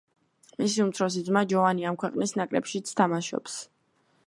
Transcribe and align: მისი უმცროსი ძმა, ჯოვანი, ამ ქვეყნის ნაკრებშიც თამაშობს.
მისი 0.61 0.79
უმცროსი 0.85 1.21
ძმა, 1.27 1.43
ჯოვანი, 1.51 1.85
ამ 1.91 1.99
ქვეყნის 2.05 2.35
ნაკრებშიც 2.41 2.95
თამაშობს. 3.03 3.63